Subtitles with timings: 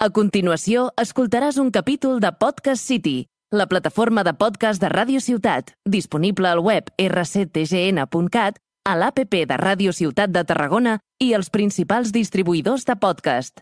[0.00, 5.74] A continuació, escoltaràs un capítol de Podcast City, la plataforma de podcast de Ràdio Ciutat,
[5.84, 8.56] disponible al web rctgn.cat,
[8.88, 13.60] a l'APP de Ràdio Ciutat de Tarragona i els principals distribuïdors de podcast.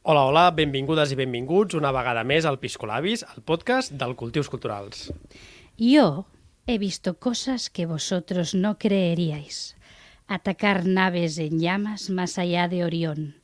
[0.00, 5.10] Hola, hola, benvingudes i benvinguts una vegada més al Piscolabis, el podcast del Cultius Culturals.
[5.76, 6.24] Yo
[6.64, 9.74] he visto cosas que vosotros no creeríais.
[10.26, 13.36] Atacar naves en llamas más allá de Orión.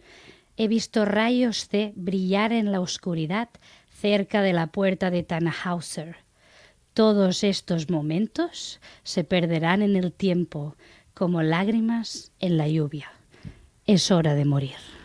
[0.56, 3.48] He visto rayos C brillar en la oscuridad
[3.90, 6.16] cerca de la puerta de Tannhauser.
[6.94, 10.76] Todos estos momentos se perderán en el tiempo
[11.14, 13.12] como lágrimas en la lluvia.
[13.86, 14.99] Es hora de morir.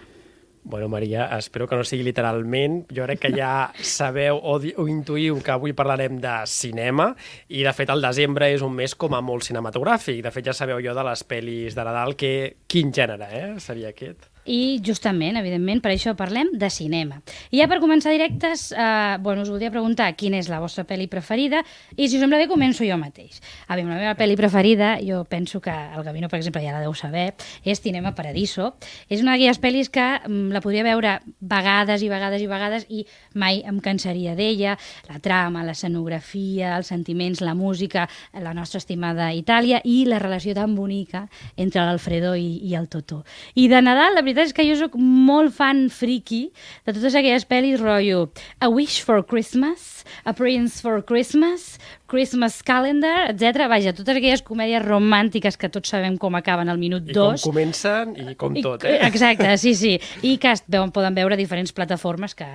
[0.68, 2.80] Bueno, Maria, espero que no sigui literalment.
[2.90, 7.12] Jo crec que ja sabeu o, o intuïu que avui parlarem de cinema
[7.48, 10.24] i, de fet, el desembre és un mes com a molt cinematogràfic.
[10.26, 12.34] De fet, ja sabeu jo de les pel·lis de Nadal que...
[12.66, 13.52] Quin gènere, eh?
[13.62, 14.26] Seria aquest.
[14.46, 17.18] I justament, evidentment, per això parlem de cinema.
[17.49, 21.07] I ja per començar directes, eh, bueno, us voldria preguntar quina és la vostra pel·li
[21.10, 21.63] preferida
[21.96, 23.41] i si us sembla bé començo jo mateix.
[23.68, 26.82] A veure, la meva pel·li preferida, jo penso que el Gavino, per exemple, ja la
[26.84, 28.76] deu saber, és Cinema Paradiso.
[29.10, 33.05] És una d'aquelles pel·lis que mm, la podria veure vegades i vegades i vegades i
[33.34, 34.77] mai em cansaria d'ella.
[35.09, 40.76] La trama, l'escenografia, els sentiments, la música, la nostra estimada Itàlia i la relació tan
[40.76, 41.26] bonica
[41.57, 43.24] entre l'Alfredo i, i el Totó.
[43.55, 46.50] I de Nadal, la veritat és que jo sóc molt fan friki
[46.86, 53.32] de totes aquelles pel·lis rotllo A Wish for Christmas, A Prince for Christmas, Christmas Calendar,
[53.32, 53.66] etc.
[53.72, 57.42] Vaja, totes aquelles comèdies romàntiques que tots sabem com acaben al minut I dos.
[57.42, 59.00] com comencen i com I- tot, eh?
[59.08, 59.96] Exacte, sí, sí.
[60.24, 62.48] I que es veuen, poden veure diferents plataformes que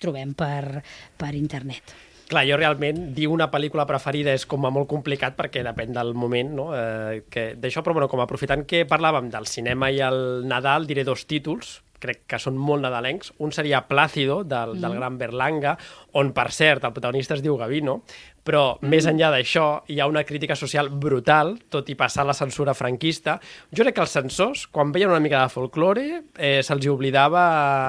[0.00, 0.82] trobem per,
[1.16, 1.82] per internet.
[2.26, 6.12] Clar, jo realment dir una pel·lícula preferida és com a molt complicat perquè depèn del
[6.18, 6.68] moment no?
[6.74, 11.06] eh, que d'això, però bueno, com aprofitant que parlàvem del cinema i el Nadal, diré
[11.06, 13.32] dos títols crec que són molt nadalencs.
[13.42, 14.82] Un seria Plácido, del, mm.
[14.84, 15.76] del gran Berlanga,
[16.16, 18.00] on, per cert, el protagonista es diu Gavino,
[18.46, 18.90] però mm.
[18.92, 23.36] més enllà d'això hi ha una crítica social brutal, tot i passar la censura franquista.
[23.74, 26.06] Jo crec que els censors, quan veien una mica de folklore,
[26.38, 27.42] eh, se'ls hi oblidava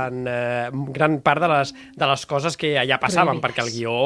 [0.10, 3.46] en, eh, gran part de les, de les coses que allà passaven, Prohibides.
[3.46, 3.98] perquè el guió,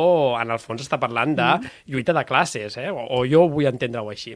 [0.41, 1.49] en el fons, està parlant de
[1.87, 2.89] lluita de classes, eh?
[2.91, 4.35] o, o jo vull entendre-ho així.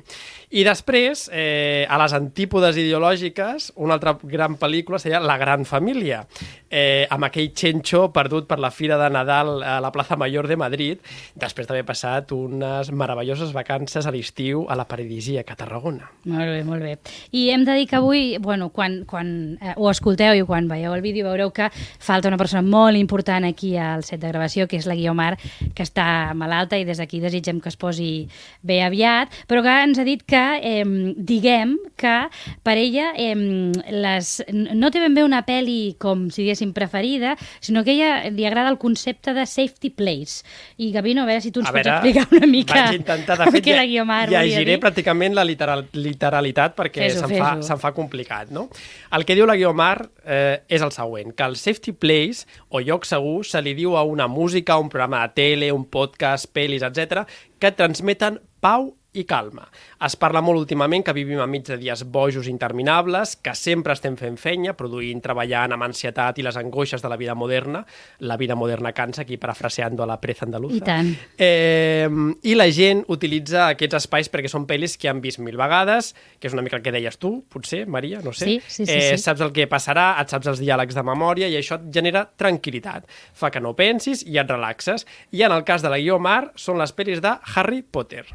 [0.55, 6.25] I després, eh, a les antípodes ideològiques, una altra gran pel·lícula seria La gran família,
[6.69, 10.57] eh, amb aquell xenxo perdut per la Fira de Nadal a la Plaza Mayor de
[10.57, 11.01] Madrid,
[11.35, 16.09] després d'haver passat unes meravelloses vacances a l'estiu a la paradisíaca Tarragona.
[16.25, 16.95] Molt bé, molt bé.
[17.35, 20.93] I hem de dir que avui, bueno, quan, quan eh, ho escolteu i quan veieu
[20.95, 21.69] el vídeo veureu que
[21.99, 25.35] falta una persona molt important aquí al set de gravació, que és la Guiomar,
[25.75, 28.27] que està malalta i des d'aquí desitgem que es posi
[28.65, 30.83] bé aviat, però que ens ha dit que eh,
[31.17, 32.15] diguem que
[32.63, 37.83] per ella eh, les, no té ben bé una pel·li com si diguéssim preferida, sinó
[37.83, 40.43] que ella li agrada el concepte de safety place.
[40.77, 43.37] I Gavino, a veure si tu ens A pots veure, explicar una mica Vaig intentar,
[43.39, 44.81] de fet, ja, la Guiomar volia llegiré dir.
[44.83, 48.67] pràcticament la literal, literalitat perquè se'n fa, se'n fa complicat, no?
[49.15, 53.05] El que diu la Guiomar eh, és el següent, que el safety place, o lloc
[53.09, 57.25] segur, se li diu a una música, un programa de tele, un podcast, pel·lis, etc
[57.59, 59.65] que transmeten pau i calma.
[60.05, 64.37] Es parla molt últimament que vivim enmig de dies bojos interminables, que sempre estem fent
[64.39, 67.85] fenya, produint, treballant amb ansietat i les angoixes de la vida moderna.
[68.19, 70.77] La vida moderna cansa, aquí parafraseando a la preza andaluza.
[70.77, 71.11] I tant.
[71.37, 72.09] Eh,
[72.43, 76.49] I la gent utilitza aquests espais perquè són pel·lis que han vist mil vegades, que
[76.49, 78.45] és una mica el que deies tu, potser, Maria, no sé.
[78.45, 79.23] Sí, sí, sí, eh, sí.
[79.25, 83.09] Saps el que passarà, et saps els diàlegs de memòria i això et genera tranquil·litat.
[83.33, 85.07] Fa que no pensis i et relaxes.
[85.31, 88.25] I en el cas de la Guiomar, són les pel·lis de Harry Potter.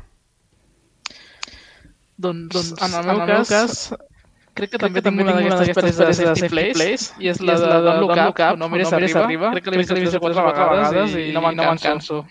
[2.21, 3.77] Doncs, doncs en el meu, cas, cas,
[4.59, 7.69] crec que també tinc una d'aquestes pel·lis de Safety Place, Place i és la de
[7.87, 9.53] Don't Look Up, no mires arriba.
[9.55, 12.25] Crec que l'he vist tres o quatre vegades i no me'n canso.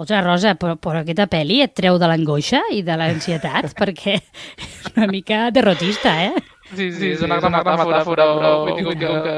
[0.00, 4.92] Ostres, Rosa, però, però aquesta pel·li et treu de l'angoixa i de l'ansietat, perquè és
[4.94, 6.44] una mica derrotista, eh?
[6.70, 8.28] Sí, sí, és una gran metàfora, però
[8.64, 9.34] vull dir que, que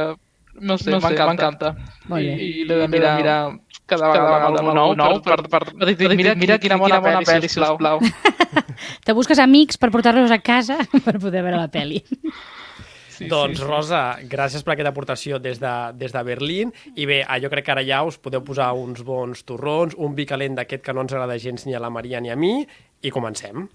[0.61, 1.73] no sé, m'encanta.
[2.11, 2.37] Molt bé.
[2.37, 3.39] I, i l'he de mirar, mirar
[4.01, 7.01] cada vegada amb algú nou, nou per, per, per, per dir, mira, mira quina bona,
[7.05, 8.01] bona pel·li, sisplau.
[9.07, 12.03] Te busques amics per portar-los a casa per poder veure la pel·li.
[13.13, 13.69] Sí, doncs, sí, sí.
[13.69, 16.73] Rosa, gràcies per aquesta aportació des de, des de Berlín.
[16.97, 20.27] I bé, jo crec que ara ja us podeu posar uns bons torrons, un vi
[20.27, 22.57] calent d'aquest que no ens agrada gens ni a la Maria ni a mi,
[23.03, 23.69] i comencem.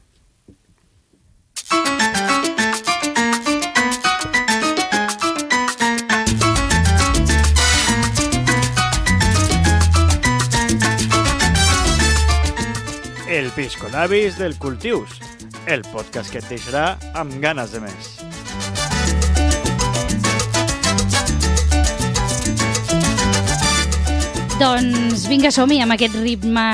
[13.38, 15.20] El piscolabis del Cultius,
[15.68, 18.08] el podcast que et deixarà amb ganes de més.
[24.58, 26.66] Doncs vinga, som-hi amb aquest ritme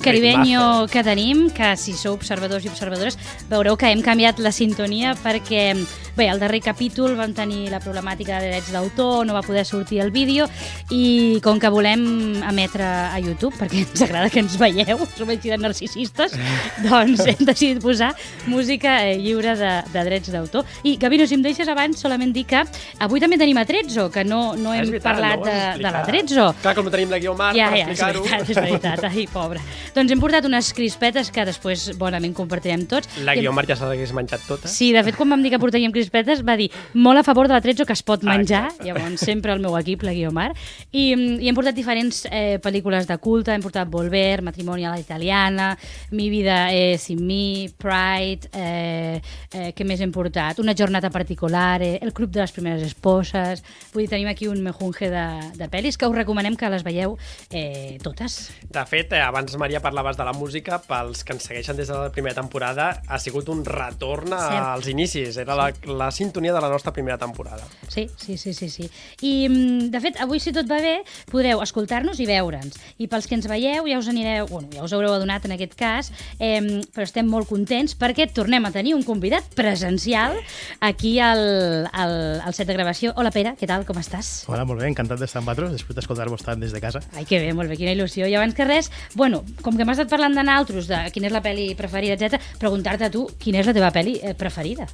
[0.00, 3.20] caribenyo que tenim, que si sou observadors i observadores
[3.52, 5.74] veureu que hem canviat la sintonia perquè,
[6.18, 10.00] bé, al darrer capítol vam tenir la problemàtica de drets d'autor, no va poder sortir
[10.02, 10.48] el vídeo
[10.90, 15.52] i com que volem emetre a YouTube, perquè ens agrada que ens veieu, som així
[15.52, 16.34] de narcisistes,
[16.86, 18.10] doncs hem decidit posar
[18.50, 20.66] música eh, lliure de, de drets d'autor.
[20.82, 22.64] I, Gavino, si em deixes abans, solament dir que
[23.04, 25.94] avui també tenim a Trezzo, que no, no hem És veritat, parlat no de, de
[25.94, 26.02] la.
[26.08, 26.48] Trezzo.
[26.62, 28.24] Clar, com no tenim la Guiomar Ja, per ja, és explicar-ho.
[28.26, 29.04] veritat, és veritat.
[29.08, 29.62] Ai, pobra.
[29.94, 33.20] Doncs hem portat unes crispetes que després bonament compartirem tots.
[33.26, 34.70] La Guiomar ja se l'hagués menjat tota.
[34.72, 37.54] Sí, de fet, quan vam dir que portaríem crispetes, va dir molt a favor de
[37.54, 38.84] la Trezzo que es pot Ah, menjar, exacte.
[38.88, 40.52] llavors sempre el meu equip, la Guiomar.
[40.92, 41.12] I,
[41.42, 45.76] I hem portat diferents eh, pel·lícules de culte, hem portat Volver, Matrimoni a la italiana,
[46.10, 49.20] Mi vida eh, sin mi, Pride, eh,
[49.52, 50.58] eh, què més hem portat?
[50.58, 53.62] Una jornada particular, eh, El club de les primeres esposes...
[53.92, 55.24] Vull dir, tenim aquí un mejunge de,
[55.56, 57.16] de pel·lis que us recomanem que les veieu
[57.50, 58.50] eh, totes.
[58.68, 60.78] De fet, eh, abans, Maria, parlaves de la música.
[60.88, 64.58] Pels que ens segueixen des de la primera temporada, ha sigut un retorn Cert.
[64.74, 65.36] als inicis.
[65.38, 67.66] Era la, la sintonia de la nostra primera temporada.
[67.88, 68.88] Sí, sí, sí, sí, sí.
[69.20, 72.78] I, mm, de fet, avui, si tot va bé, podreu escoltar-nos i veure'ns.
[72.98, 75.76] I pels que ens veieu, ja us anireu, bueno, ja us haureu adonat en aquest
[75.76, 76.62] cas, eh,
[76.94, 80.38] però estem molt contents perquè tornem a tenir un convidat presencial
[80.80, 83.12] aquí al, al, al set de gravació.
[83.16, 84.48] Hola, Pere, què tal, com estàs?
[84.48, 87.02] Hola, molt bé, encantat d'estar amb vosaltres, després d'escoltar-vos tant des de casa.
[87.16, 88.28] Ai, que bé, molt bé, quina il·lusió.
[88.28, 91.34] I abans que res, bueno, com que m'has estat parlant de naltros, de quina és
[91.34, 94.86] la pel·li preferida, etc, preguntar-te a tu quina és la teva pel·li eh, preferida.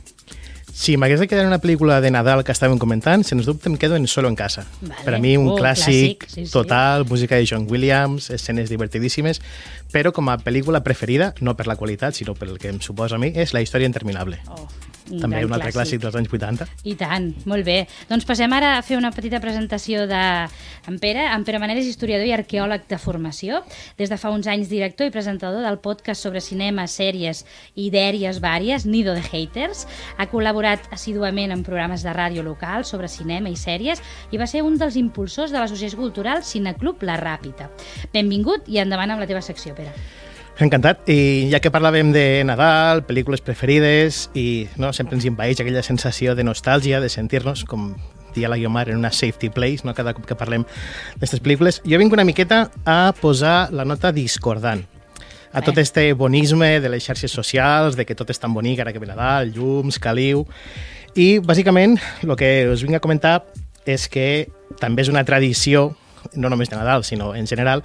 [0.75, 3.77] Si m'hagués de quedar en una pel·lícula de Nadal que estàvem comentant, sens dubte em
[3.79, 4.65] quedo en Solo en casa.
[4.81, 5.05] Vale.
[5.07, 6.53] Per a mi un Oh, clàssic, clàssic, sí, sí.
[6.53, 9.39] total, música de John Williams, escenes divertidíssimes,
[9.95, 13.19] però com a pel·lícula preferida, no per la qualitat, sinó pel que em suposa a
[13.23, 14.41] mi, és La història interminable.
[14.51, 14.67] Oh,
[15.11, 16.67] un També un altre clàssic dels anys 80.
[16.89, 17.85] I tant, molt bé.
[18.09, 20.23] Doncs passem ara a fer una petita presentació de
[20.89, 21.27] en Pere.
[21.29, 23.63] En Pere Manera és historiador i arqueòleg de formació.
[23.99, 28.41] Des de fa uns anys director i presentador del podcast sobre cinema, sèries i dèries
[28.45, 29.87] vàries, Nido de Haters.
[30.17, 34.03] Ha col·laborat assíduament en programes de ràdio local sobre cinema i sèries
[34.33, 37.71] i va ser un dels impulsors de l'associació cultural Cineclub La Ràpita.
[38.13, 39.93] Benvingut i endavant amb la teva secció, Pere.
[40.63, 41.09] Encantat.
[41.11, 46.37] I ja que parlàvem de Nadal, pel·lícules preferides, i no, sempre ens envaeix aquella sensació
[46.39, 47.97] de nostàlgia, de sentir-nos, com
[48.37, 49.95] dia la Guiomar, en una safety place, no?
[49.99, 50.63] cada cop que parlem
[51.17, 51.81] d'aquestes pel·lícules.
[51.83, 54.85] Jo vinc una miqueta a posar la nota discordant
[55.55, 55.83] a tot Bé.
[55.83, 59.11] este bonisme de les xarxes socials, de que tot és tan bonic ara que ve
[59.11, 60.47] Nadal, llums, caliu...
[61.15, 61.93] I, bàsicament,
[62.27, 63.45] el que us vinc a comentar
[63.87, 64.49] és que
[64.81, 65.93] també és una tradició,
[66.35, 67.85] no només de Nadal, sinó en general,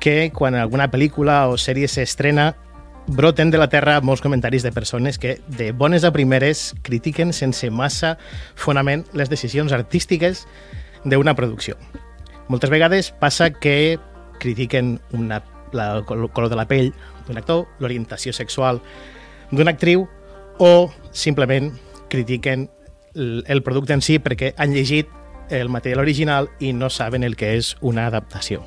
[0.00, 2.54] que quan alguna pel·lícula o sèrie s'estrena
[3.06, 7.70] broten de la terra molts comentaris de persones que de bones a primeres critiquen sense
[7.70, 8.16] massa
[8.54, 10.46] fonament les decisions artístiques
[11.04, 11.76] d'una producció.
[12.48, 13.98] Moltes vegades passa que
[14.40, 15.42] critiquen una,
[15.72, 16.92] la, el color de la pell
[17.28, 18.80] d'un actor, l'orientació sexual
[19.50, 20.06] d'una actriu
[20.58, 21.72] o simplement
[22.10, 22.68] critiquen
[23.14, 25.08] el, el producte en si perquè han llegit
[25.50, 28.62] el material original i no saben el que és una adaptació.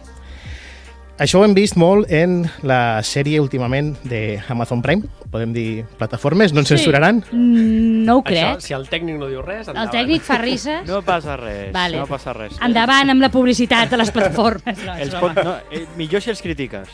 [1.21, 6.51] Això ho hem vist molt en la sèrie últimament de Amazon Prime, podem dir plataformes,
[6.53, 6.75] no ens Sí.
[6.75, 7.23] censuraran?
[7.31, 8.57] Mm, no ho crec.
[8.57, 9.91] Això, si el tècnic no diu res, El endavant.
[9.93, 10.87] tècnic fa risses.
[10.87, 11.97] No passa res, Vale.
[11.97, 12.53] no passa res.
[12.59, 14.83] Endavant amb la publicitat de les plataformes.
[14.85, 16.89] No, Els pot, no, eh, millor si els critiques.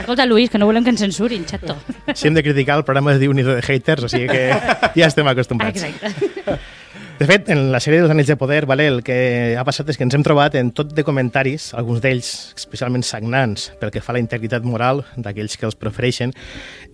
[0.00, 1.76] Escolta, Luis, que no volem que ens censurin, xato.
[2.14, 4.50] Si hem de criticar, el programa es diu Nido de Haters, o sigui que
[4.94, 5.82] ja estem acostumbrats.
[5.82, 6.58] Exacte.
[7.20, 9.98] De fet, en la sèrie dels Anells de Poder, vale, el que ha passat és
[10.00, 14.14] que ens hem trobat en tot de comentaris, alguns d'ells especialment sagnants pel que fa
[14.14, 16.32] a la integritat moral d'aquells que els prefereixen,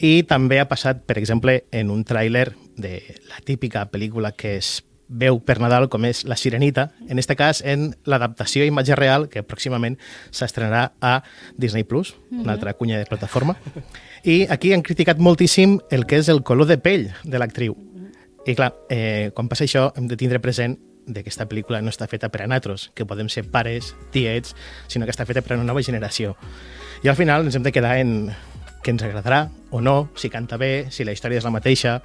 [0.02, 2.96] i també ha passat, per exemple, en un tràiler de
[3.30, 7.62] la típica pel·lícula que es veu per Nadal com és La Sirenita, en este cas
[7.62, 9.94] en l'adaptació a imatge real que pròximament
[10.34, 11.20] s'estrenarà a
[11.54, 13.54] Disney+, Plus, una altra cunya de plataforma.
[14.26, 17.78] I aquí han criticat moltíssim el que és el color de pell de l'actriu.
[18.46, 20.76] I clar, eh, quan passa això hem de tindre present
[21.06, 24.54] de que aquesta pel·lícula no està feta per a natros, que podem ser pares, tiets,
[24.90, 26.36] sinó que està feta per a una nova generació.
[27.02, 28.30] I al final ens hem de quedar en
[28.82, 32.00] que ens agradarà o no, si canta bé, si la història és la mateixa,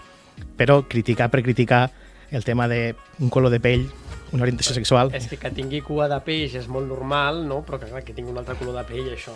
[0.57, 1.89] però criticar per criticar
[2.31, 3.85] el tema de un color de pell,
[4.31, 5.11] una orientació sexual...
[5.13, 7.61] És que que tingui cua de peix és molt normal, no?
[7.67, 9.35] Però que, clar, que tingui un altre color de pell, això...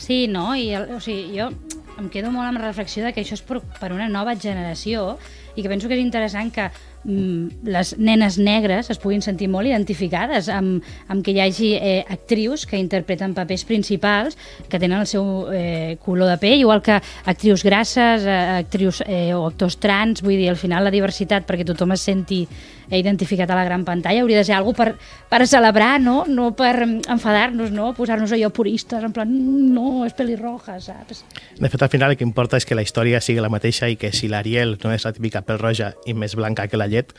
[0.00, 0.54] Sí, no?
[0.56, 1.50] I, o sigui, jo
[1.98, 5.14] em quedo molt amb la reflexió de que això és per, per una nova generació
[5.54, 6.66] i que penso que és interessant que
[7.04, 12.02] mm, les nenes negres es puguin sentir molt identificades amb, amb que hi hagi eh,
[12.10, 16.98] actrius que interpreten papers principals que tenen el seu eh, color de pell, igual que
[16.98, 21.66] actrius grasses, eh, actrius eh, o actors trans, vull dir, al final la diversitat perquè
[21.68, 24.94] tothom es senti eh, identificat a la gran pantalla hauria de ser algo per,
[25.30, 26.24] per celebrar, no?
[26.26, 27.92] No per enfadar-nos, no?
[27.94, 29.30] Posar-nos allò puristes, en plan,
[29.74, 31.24] no, és pelirroja, saps?
[31.60, 33.98] De fet, al final el que importa és que la història sigui la mateixa i
[34.00, 37.12] que si l'Ariel no és la típica pèl roja i més blanca que la llet,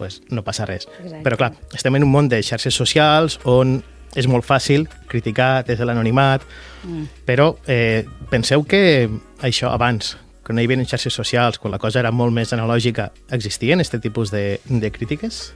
[0.00, 0.88] pues no passa res.
[0.98, 1.22] Exacte.
[1.26, 3.78] Però clar, estem en un món de xarxes socials on
[4.18, 6.42] és molt fàcil criticar des de l'anonimat,
[6.82, 7.22] mm.
[7.28, 9.08] però eh, penseu que
[9.46, 13.10] això abans, que no hi havia xarxes socials, quan la cosa era molt més analògica,
[13.30, 15.52] existien aquest tipus de, de crítiques?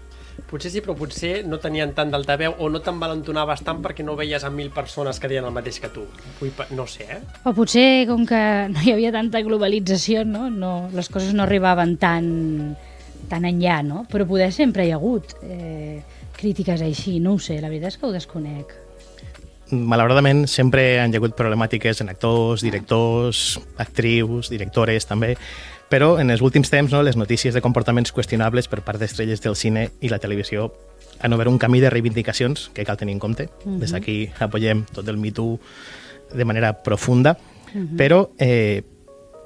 [0.50, 4.44] Potser sí, però potser no tenien tant d'altaveu o no t'envalentonaves tant perquè no veies
[4.44, 6.04] a mil persones que deien el mateix que tu.
[6.40, 7.20] Vull, pa- no sé, eh?
[7.48, 10.48] O potser, com que no hi havia tanta globalització, no?
[10.50, 12.76] no les coses no arribaven tan,
[13.30, 14.04] tan enllà, no?
[14.10, 16.02] Però poder sempre hi ha hagut eh,
[16.36, 18.80] crítiques així, no ho sé, la veritat és que ho desconec.
[19.74, 25.32] malauradament sempre han hi hagut problemàtiques en actors, directors, actrius, directores també,
[25.88, 29.56] però en els últims temps no, les notícies de comportaments qüestionables per part d'estrelles del
[29.56, 30.72] cine i la televisió
[31.20, 33.48] han obert un camí de reivindicacions que cal tenir en compte.
[33.64, 33.78] Uh -huh.
[33.78, 35.58] Des d'aquí apoyem tot el Me Too
[36.34, 37.96] de manera profunda, uh -huh.
[37.96, 38.82] però eh,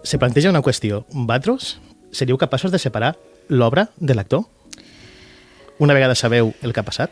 [0.02, 1.04] se planteja una qüestió.
[1.11, 1.78] Vosaltres
[2.11, 3.16] seríeu capaços de separar
[3.49, 4.45] l'obra de l'actor?
[5.78, 7.11] Una vegada sabeu el que ha passat?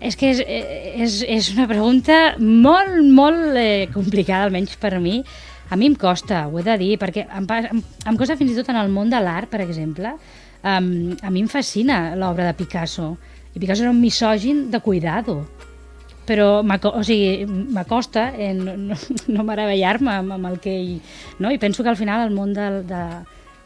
[0.00, 5.24] És que és, és, és una pregunta molt, molt eh, complicada, almenys per mi.
[5.70, 8.58] A mi em costa, ho he de dir, perquè em, em, em costa fins i
[8.58, 10.16] tot en el món de l'art, per exemple.
[10.60, 13.14] Um, a mi em fascina l'obra de Picasso.
[13.54, 15.44] I Picasso era un misògin de cuidado.
[16.26, 18.74] Però o sigui, m'acosta eh, no,
[19.34, 20.96] no, meravellar-me amb, amb el que ell...
[21.38, 21.50] No?
[21.50, 23.04] I penso que al final el món del, de,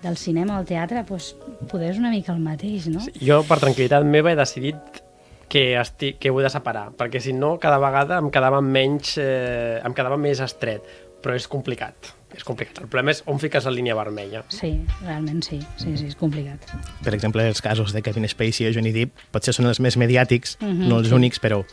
[0.05, 1.35] del cinema o el teatre pues,
[1.71, 3.03] poder és una mica el mateix, no?
[3.21, 5.03] Jo, per tranquil·litat meva, he decidit
[5.49, 9.17] que, estic, que ho he de separar, perquè si no, cada vegada em quedava menys...
[9.21, 10.85] Eh, em quedava més estret,
[11.25, 12.13] però és complicat.
[12.35, 12.81] És complicat.
[12.83, 14.43] El problema és on fiques la línia vermella.
[14.53, 14.73] Sí,
[15.05, 16.67] realment sí, sí, sí, és complicat.
[17.05, 20.59] per exemple, els casos de Kevin Spacey o Johnny Depp potser són els més mediàtics,
[20.61, 21.15] Mhm, -huh, no els sí.
[21.15, 21.65] únics, però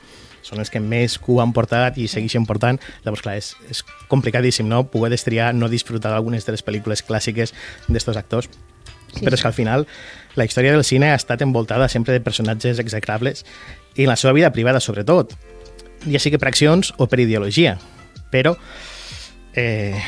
[0.41, 2.79] són els que més cua han portat i segueixen portant.
[3.03, 7.53] Llavors, clar, és, és complicadíssim, no?, poder destriar, no disfrutar d'algunes de les pel·lícules clàssiques
[7.88, 8.50] d'estos actors.
[9.13, 9.41] Sí, Sí, però és sí.
[9.43, 9.88] que al final
[10.36, 13.46] la història del cine ha estat envoltada sempre de personatges execrables
[13.96, 15.34] i en la seva vida privada, sobretot,
[16.10, 17.77] ja sigui per accions o per ideologia.
[18.31, 18.55] Però
[19.55, 20.00] eh,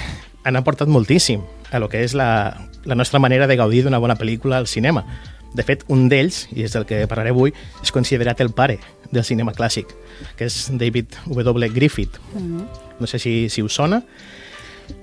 [0.44, 4.16] han aportat moltíssim a lo que és la, la nostra manera de gaudir d'una bona
[4.16, 5.06] pel·lícula al cinema.
[5.54, 8.80] De fet, un d'ells, i és del que parlaré avui, és considerat el pare
[9.12, 9.92] del cinema clàssic,
[10.38, 11.70] que és David W.
[11.74, 12.18] Griffith.
[12.34, 12.66] Mhm.
[13.00, 14.04] No sé si, si us sona.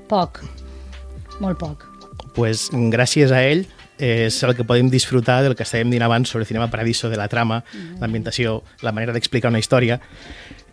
[0.08, 0.40] Poc,
[1.40, 1.86] molt poc.
[2.34, 3.66] pues, gràcies a ell
[4.00, 7.28] és el que podem disfrutar del que estàvem dient abans sobre Cinema Paradiso, de la
[7.28, 7.62] trama,
[8.00, 10.00] l'ambientació, la manera d'explicar una història.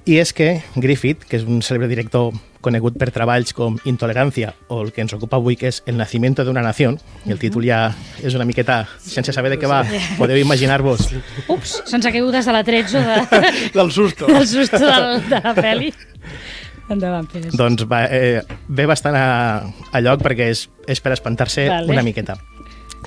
[0.07, 2.31] I és que Griffith, que és un cèlebre director
[2.63, 6.45] conegut per treballs com Intolerancia o el que ens ocupa avui, que és El nacimiento
[6.45, 6.95] de una nación,
[7.25, 7.91] i el títol ja
[8.23, 9.81] és una miqueta, sense saber de què va,
[10.17, 11.09] podeu imaginar-vos
[11.51, 13.19] Ups, se'ns ha caigut des de la 13 de,
[13.77, 14.31] Del susto.
[14.31, 15.91] del susto del, de la pel·li.
[16.89, 17.51] Endavant, Pérez.
[17.59, 19.27] doncs va, eh, ve bastant a,
[19.91, 21.91] a lloc perquè és, és per espantar-se Vale.
[21.91, 22.39] una miqueta.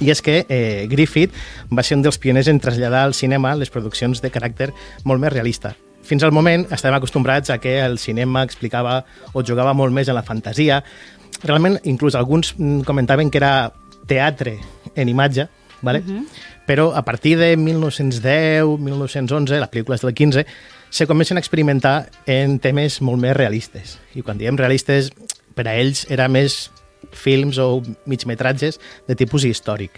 [0.04, 1.33] I és que eh, Griffith
[1.73, 5.33] va ser un dels pioners en traslladar al cinema les produccions de caràcter molt més
[5.33, 5.75] realista.
[6.11, 8.97] Fins al moment estàvem acostumbrats a que el cinema explicava
[9.31, 10.81] o jugava molt més en la fantasia.
[11.45, 13.71] Realment, inclús alguns mm, comentaven que era
[14.11, 14.57] teatre
[14.97, 15.47] en imatge,
[15.87, 16.00] ¿vale?
[16.00, 16.25] Uh -huh.
[16.67, 20.47] però a partir de 1910, 1911, les pel·lícules del 15,
[20.90, 23.99] se comencen a experimentar en temes molt més realistes.
[24.14, 25.12] I quan diem realistes,
[25.55, 26.71] per a ells era més
[27.12, 29.90] films o migmetratges de tipus històric.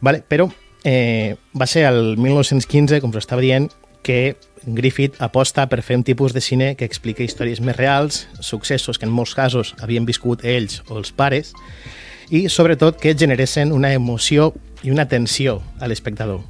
[0.00, 0.48] Vale, però
[0.84, 3.70] eh, va ser el 1915, com us estava dient,
[4.02, 8.98] que Griffith aposta per fer un tipus de cine que explica històries més reals, successos
[8.98, 11.54] que en molts casos havien viscut ells o els pares,
[12.30, 14.52] i sobretot que generessin una emoció
[14.82, 16.42] i una tensió a l'espectador.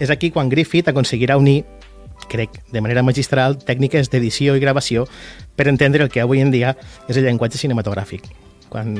[0.00, 1.64] És aquí quan Griffith aconseguirà unir,
[2.28, 5.04] crec, de manera magistral, tècniques d'edició i gravació
[5.56, 6.74] per entendre el que avui en dia
[7.08, 8.26] és el llenguatge cinematogràfic.
[8.72, 8.96] Quan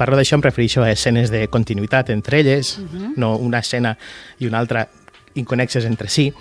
[0.00, 3.12] parlo d'això em refereixo a escenes de continuïtat entre elles, uh -huh.
[3.16, 3.98] no una escena
[4.38, 4.88] i una altra
[5.34, 6.32] inconexes entre si.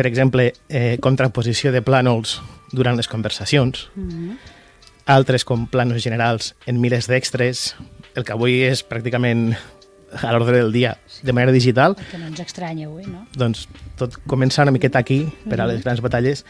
[0.00, 2.38] Per exemple, eh, contraposició de plànols
[2.72, 4.36] durant les conversacions, uh -huh.
[5.04, 7.76] altres com planos generals en miles d'extres,
[8.14, 9.58] el que avui és pràcticament
[10.22, 13.26] a l'ordre del dia de manera digital, Que no ens estranya avui, no?
[13.36, 16.46] doncs tot comença una miqueta aquí per a les grans batalles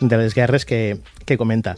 [0.00, 1.74] de les guerres que, que comenta.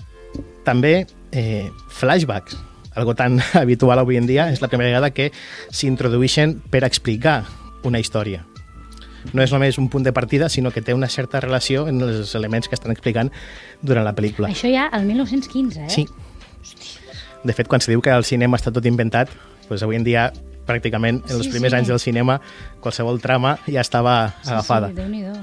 [0.62, 2.54] També eh, flashbacks,
[2.94, 5.32] algo tan habitual avui en dia, és la primera vegada que
[5.70, 7.46] s'introdueixen per explicar
[7.82, 8.44] una història.
[9.32, 12.34] No és només un punt de partida, sinó que té una certa relació en els
[12.34, 13.30] elements que estan explicant
[13.80, 14.50] durant la pel·lícula.
[14.52, 15.88] Això ja al 1915, eh?
[15.90, 16.06] Sí.
[17.44, 19.30] De fet, quan se diu que el cinema està tot inventat,
[19.68, 20.30] doncs avui en dia
[20.64, 21.76] pràcticament en els Sí, primers sí.
[21.78, 22.38] anys del cinema
[22.80, 24.88] qualsevol trama ja estava agafada.
[24.88, 25.34] Sí, Déu-n'hi-do.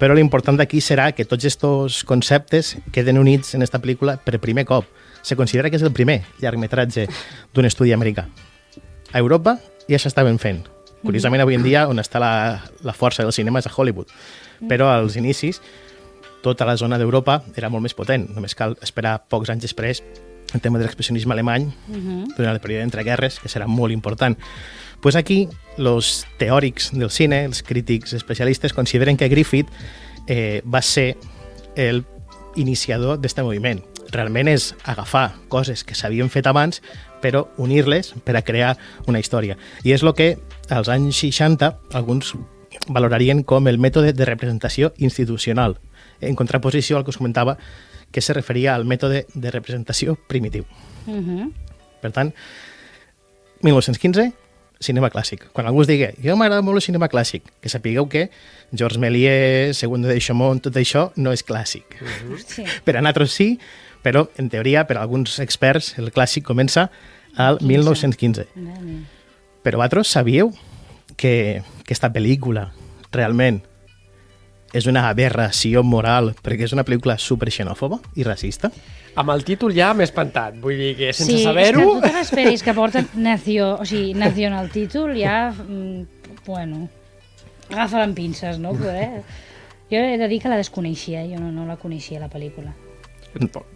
[0.00, 4.64] Però l'important d'aquí serà que tots aquests conceptes queden units en esta pel·lícula per primer
[4.66, 4.84] cop.
[5.22, 7.06] Se considera que és el primer llargmetratge
[7.54, 8.26] d'un estudi americà.
[9.12, 10.64] A Europa ja s'estaven fent.
[11.04, 12.34] Curiosament, avui en dia, on està la,
[12.82, 14.12] la força del cinema és a Hollywood.
[14.70, 15.60] Però als inicis,
[16.44, 18.28] tota la zona d'Europa era molt més potent.
[18.36, 20.02] Només cal esperar pocs anys després
[20.54, 21.66] el tema de l'expressionisme alemany
[22.36, 24.36] durant el període entre guerres, que serà molt important.
[25.02, 29.68] Pues aquí, els teòrics del cine, els crítics especialistes, consideren que Griffith
[30.28, 31.16] eh, va ser
[31.76, 32.04] el
[32.56, 33.82] iniciador d'aquest moviment.
[34.14, 36.80] Realment és agafar coses que s'havien fet abans,
[37.24, 38.74] però unir-les per a crear
[39.08, 39.56] una història.
[39.82, 40.34] I és el que
[40.68, 42.34] als anys 60 alguns
[42.92, 45.78] valorarien com el mètode de representació institucional,
[46.20, 47.56] en contraposició al que us comentava,
[48.12, 50.64] que se referia al mètode de representació primitiu.
[51.06, 51.52] Mhm.
[52.00, 52.34] Per tant,
[53.62, 54.32] 1915,
[54.80, 55.48] cinema clàssic.
[55.52, 58.28] Quan algú us digui, jo m'agrada molt el cinema clàssic, que sapigueu que
[58.72, 61.96] Georges Méliès, Segundo de Chaumont, tot això no és clàssic.
[62.30, 62.68] Hòstia.
[62.84, 63.58] Per a nosaltres sí,
[64.04, 66.90] però en teoria, per alguns experts, el clàssic comença
[67.40, 68.50] al 1915.
[68.54, 69.22] Mare meva.
[69.64, 70.50] Però vosaltres sabíeu
[71.16, 72.68] que aquesta pel·lícula
[73.14, 73.62] realment
[74.74, 78.72] és una aberració moral perquè és una pel·lícula superxenòfoba i racista?
[79.16, 80.58] Amb el títol ja m'he espantat.
[80.60, 81.80] Vull dir que sense sí, saber-ho...
[81.80, 85.38] és que totes les pel·lis que porten nació, o sigui, nació en el títol ja,
[85.54, 86.88] mm, bueno,
[87.70, 88.74] agafa amb pinces, no?
[88.76, 89.22] Poder.
[89.92, 92.74] Jo he de dir que la desconeixia, jo no, no la coneixia, la pel·lícula.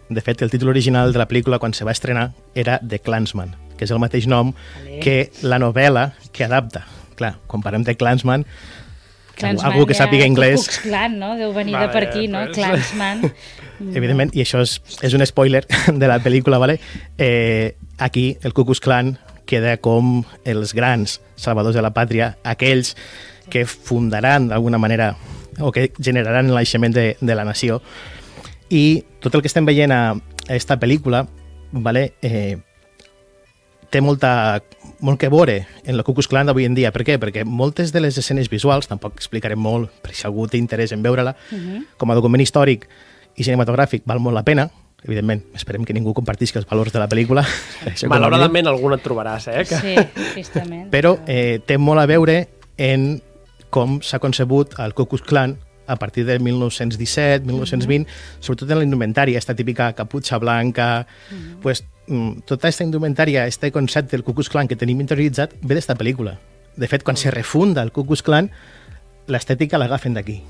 [0.09, 3.55] De fet, el títol original de la pel·lícula quan se va estrenar era The Clansman,
[3.77, 4.99] que és el mateix nom Vale.
[5.03, 6.85] que la novel·la que adapta.
[7.19, 8.45] Clar, quan parlem de Clansman,
[9.39, 11.33] Clansman algú que ja, sàpiga anglès, Klux Klan, no?
[11.39, 12.43] Deu venir Vale, de per aquí, no?
[12.45, 12.57] pues.
[12.57, 13.23] Clansman.
[13.99, 15.63] evidentment, i això és, és un spoiler
[16.01, 16.79] de la pel·lícula, vale?
[17.17, 19.17] eh, aquí el Ku Klux Klan
[19.49, 22.93] queda com els grans salvadors de la pàtria, aquells
[23.49, 25.15] que fundaran d'alguna manera
[25.59, 27.81] o que generaran el naixement de, de la nació.
[28.69, 31.25] I tot el que estem veient a, a esta pel·lícula
[31.71, 32.57] vale, eh,
[33.89, 34.61] té molta,
[35.01, 36.91] molt que veure en el Ku Klux Klan d'avui en dia.
[36.93, 37.17] Per què?
[37.21, 41.05] Perquè moltes de les escenes visuals, tampoc explicarem molt, per si algú té interès en
[41.05, 41.35] veure-la,
[41.97, 42.87] com a document històric
[43.35, 44.69] i cinematogràfic val molt la pena.
[44.99, 47.45] Evidentment, esperem que ningú compartisca els valors de la pel·lícula.
[48.11, 49.63] Malauradament algun et trobaràs, eh?
[49.63, 49.79] Que...
[49.79, 49.95] Sí,
[50.33, 50.89] tristament.
[50.91, 52.41] Però eh, té molt a veure
[52.77, 53.13] en
[53.71, 55.55] com s'ha concebut el Ku Klux Klan
[55.89, 58.07] a partir del 1917, 1920,
[58.39, 61.07] sobretot en la indumentària, esta típica caputxa blanca,
[61.61, 65.75] pues, mm, tota aquesta indumentària, este concepte del Ku Klux Klan que tenim interioritzat, ve
[65.75, 66.37] d'esta pel·lícula.
[66.77, 68.51] De fet, quan se refunda el Ku Klux Klan,
[69.27, 70.41] l'estètica l'agafen d'aquí.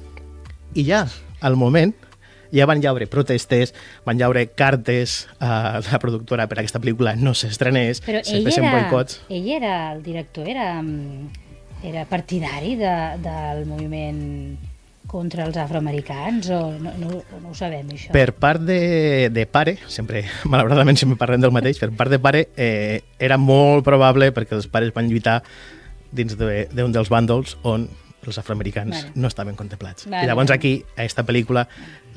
[0.76, 1.08] I ja,
[1.42, 1.96] al moment,
[2.52, 3.74] ja van llaure protestes,
[4.06, 8.66] van llaure cartes a la productora per a que aquesta pel·lícula no s'estrenés, se fessin
[8.66, 9.22] era, boicots.
[9.30, 11.30] ell era, el director era, mm,
[11.84, 14.58] era partidari de, del moviment
[15.10, 17.10] contra els afroamericans o no, no,
[17.42, 18.14] no ho sabem, això?
[18.14, 22.46] Per part de, de pare, sempre, malauradament sempre parlem del mateix, per part de pare
[22.56, 25.40] eh, era molt probable perquè els pares van lluitar
[26.12, 27.88] dins de- d'un de, dels bàndols on
[28.30, 29.12] els afroamericans Vale.
[29.16, 30.06] no estaven contemplats.
[30.06, 31.64] Vale, I llavors aquí, a aquesta pel·lícula,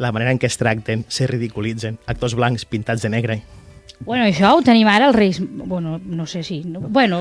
[0.03, 3.39] la manera en què es tracten, se ridiculitzen, actors blancs pintats de negre.
[4.05, 5.41] Bueno, això ho tenim ara els Reis...
[5.41, 6.63] Bueno, no sé si...
[6.65, 7.21] No, bueno,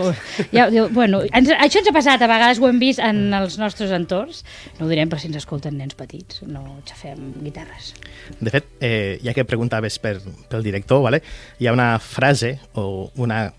[0.55, 3.93] ja, bueno ens, això ens ha passat, a vegades ho hem vist en els nostres
[3.95, 4.43] entorns.
[4.79, 6.41] No ho direm per si ens escolten nens petits.
[6.47, 7.93] No xafem guitarres.
[8.39, 10.17] De fet, eh, ja que preguntaves per,
[10.49, 11.21] pel director, vale?
[11.59, 13.53] hi ha una frase o una,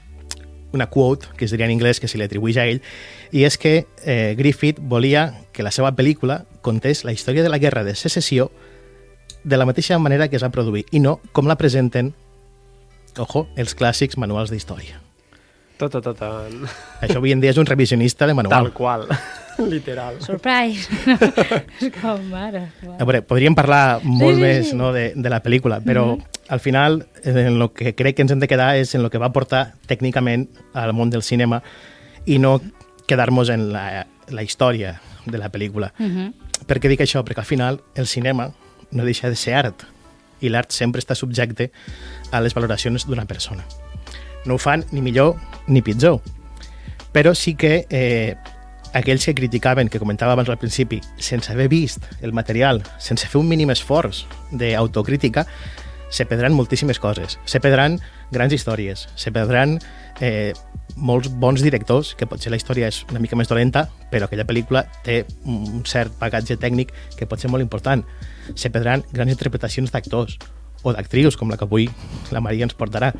[0.72, 2.82] una quote, que es diria en anglès, que se li atribueix a ell,
[3.32, 7.60] i és que eh, Griffith volia que la seva pel·lícula contés la història de la
[7.62, 8.50] guerra de secessió
[9.44, 12.12] de la mateixa manera que es va produir, i no com la presenten,
[13.18, 15.00] ojo, els clàssics manuals d'història.
[15.82, 16.20] Tot, tot, tot.
[17.02, 18.68] Això avui en dia és un revisionista de manual.
[18.68, 19.08] Tal qual.
[19.72, 20.20] Literal.
[20.22, 20.86] Surprise!
[21.82, 22.68] És com, mare.
[22.98, 24.76] A veure, podríem parlar molt sí, més sí.
[24.78, 26.14] no, de, de la pel·lícula, però
[26.48, 29.20] al final en el que crec que ens hem de quedar és en el que
[29.20, 30.46] va portar tècnicament
[30.78, 31.62] al món del cinema
[32.30, 32.60] i no
[33.10, 35.92] quedar-nos en la, la història de la pel·lícula.
[35.98, 36.32] Uh -huh.
[36.66, 37.24] Per què dic això?
[37.24, 38.52] Perquè al final el cinema
[38.90, 39.82] no deixa de ser art
[40.42, 41.70] i l'art sempre està subjecte
[42.30, 43.64] a les valoracions d'una persona.
[44.44, 45.36] No ho fan ni millor
[45.68, 46.20] ni pitjor,
[47.12, 48.34] però sí que eh,
[48.92, 53.40] aquells que criticaven, que comentava abans al principi, sense haver vist el material, sense fer
[53.40, 55.46] un mínim esforç d'autocrítica,
[56.12, 57.96] se perdran moltíssimes coses, se perdran
[58.30, 59.78] grans històries, se perdran
[60.20, 60.52] eh,
[60.96, 64.84] molts bons directors, que potser la història és una mica més dolenta, però aquella pel·lícula
[65.06, 68.04] té un cert bagatge tècnic que pot ser molt important.
[68.54, 70.36] Se perdran grans interpretacions d'actors
[70.84, 71.88] o d'actrius, com la que avui
[72.30, 73.14] la Maria ens portarà.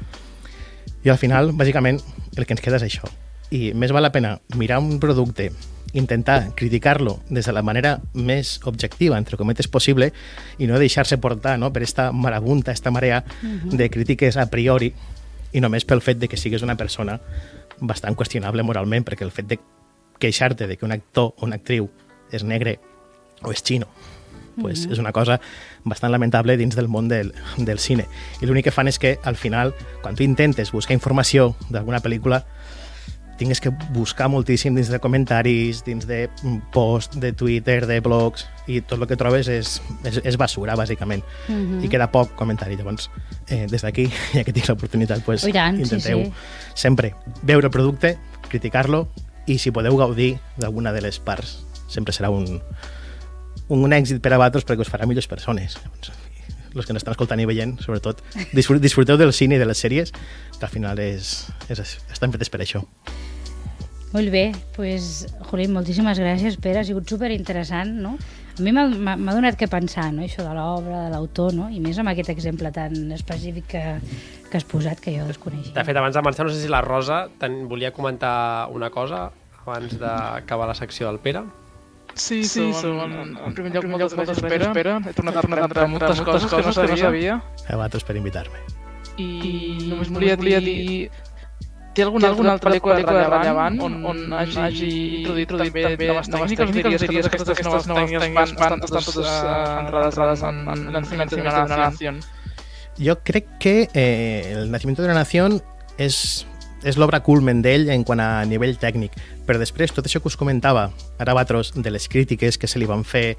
[1.03, 2.03] I al final, bàsicament,
[2.37, 3.09] el que ens queda és això.
[3.53, 5.49] I més val la pena mirar un producte,
[5.93, 10.13] intentar criticar-lo des de la manera més objectiva, entre cometes, possible,
[10.59, 13.77] i no deixar-se portar no, per esta marabunta, esta marea uh -huh.
[13.77, 14.95] de crítiques a priori,
[15.53, 17.21] i només pel fet de que sigues una persona
[17.79, 19.59] bastant qüestionable moralment, perquè el fet de
[20.19, 21.91] queixar-te de que un actor o una actriu
[22.31, 22.79] és negre
[23.43, 23.87] o és xino
[24.61, 24.93] pues, mm -hmm.
[24.93, 25.41] és una cosa
[25.85, 28.07] bastant lamentable dins del món del, del cine.
[28.41, 32.45] I l'únic que fan és que, al final, quan tu intentes buscar informació d'alguna pel·lícula,
[33.43, 36.29] tingues que buscar moltíssim dins de comentaris, dins de
[36.71, 39.73] post, de Twitter, de blogs, i tot el que trobes és,
[40.07, 41.25] és, és basura, bàsicament.
[41.49, 41.85] Mm -hmm.
[41.85, 42.77] I queda poc comentari.
[42.77, 43.11] Llavors,
[43.49, 46.33] eh, des d'aquí, ja que tinc l'oportunitat, pues, tant, intenteu sí, sí.
[46.75, 48.17] sempre veure el producte,
[48.49, 49.09] criticar-lo,
[49.47, 52.63] i si podeu gaudir d'alguna de les parts, sempre serà un,
[53.69, 55.79] un èxit per a vosaltres perquè us farà millors persones.
[55.83, 56.13] Llavors,
[56.75, 60.13] els que ens estan escoltant i veient, sobretot, disfruteu del cine i de les sèries,
[60.59, 62.87] que al final és, és, estan fetes per això.
[64.12, 68.18] Molt bé, pues, Jolín, moltíssimes gràcies, Pere, ha sigut super interessant, no?
[68.53, 71.96] A mi m'ha donat que pensar, no?, això de l'obra, de l'autor, no?, i més
[71.96, 73.85] amb aquest exemple tan específic que,
[74.51, 75.72] que has posat, que jo desconeixia.
[75.79, 79.31] De fet, abans de marxar, no sé si la Rosa te'n volia comentar una cosa
[79.62, 81.46] abans d'acabar la secció del Pere.
[82.12, 84.68] Sí, sí, sí en, en, en primer lloc, moltes, moltes espera.
[84.68, 84.98] espera.
[85.09, 87.05] He tornat a aprendre moltes coses, coses que no sabia.
[87.07, 87.37] sabia.
[87.64, 88.61] A vosaltres per invitar-me.
[89.16, 91.09] I, I només volia, volia dir...
[91.93, 96.31] Té alguna, alguna altra pel·lícula, pel·lícula rellevant on, on hagi, hagi introduït també, també noves
[96.33, 96.71] tècniques?
[96.73, 101.37] Diries, diries que aquestes noves tècniques van, van, estan totes centrades en, en, en Nacimiento
[101.37, 102.23] de una Nación?
[102.97, 105.61] Jo crec que eh, el Nacimiento de una Nación
[105.99, 106.47] és
[106.83, 109.15] és l'obra culmen d'ell en quant a nivell tècnic.
[109.47, 110.89] Però després, tot això que us comentava,
[111.23, 113.37] ara vosaltres, de les crítiques que se li van fer,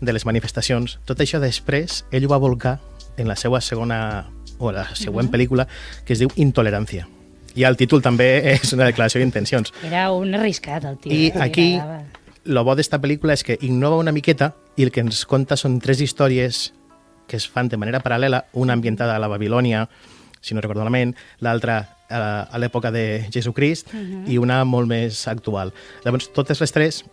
[0.00, 2.78] de les manifestacions, tot això després ell ho va volcar
[3.16, 5.34] en la seva segona o la següent mm -hmm.
[5.34, 5.68] pel·lícula
[6.04, 7.15] que es diu Intolerància.
[7.56, 9.72] I el títol també és una declaració d'intencions.
[9.86, 11.16] Era un arriscat, el títol.
[11.16, 11.68] I aquí,
[12.46, 15.80] el bo d'esta pel·lícula és que innova una miqueta i el que ens conta són
[15.80, 16.70] tres històries
[17.26, 19.88] que es fan de manera paral·lela, una ambientada a la Babilònia,
[20.40, 24.28] si no recordo malament, l'altra a, a l'època de Jesucrist uh -huh.
[24.30, 25.72] i una molt més actual.
[26.04, 27.04] Llavors, totes les tres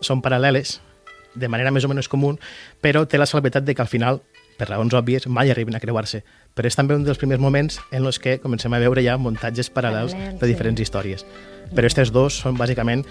[0.00, 0.80] són paral·leles,
[1.34, 2.36] de manera més o menys comú,
[2.82, 4.20] però té la salvetat de que al final,
[4.58, 6.24] per raons òbvies, mai arriben a creuar-se.
[6.52, 9.72] Però és també un dels primers moments en els que comencem a veure ja muntatges
[9.72, 10.88] paral·lels de diferents sí.
[10.88, 11.24] històries.
[11.72, 13.06] Però aquests dos són bàsicament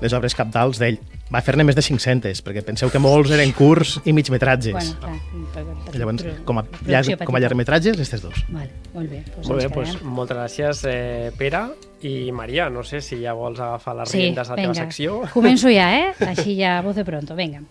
[0.00, 0.98] les obres capdals d'ell.
[1.28, 4.94] Va fer-ne més de 500, perquè penseu que molts eren curts i migmetratges.
[5.02, 5.18] Bueno,
[5.52, 8.44] clar, per, Llavors, com a, llarg, com a llargmetratges, aquests dos.
[8.48, 9.20] Vale, molt bé.
[9.34, 11.66] Doncs molt bé, doncs, moltes gràcies, eh, Pere.
[12.06, 15.22] I Maria, no sé si ja vols agafar les sí, riendes de la teva secció.
[15.34, 16.12] Començo ja, eh?
[16.30, 17.64] Així ja, voz de pronto, venga.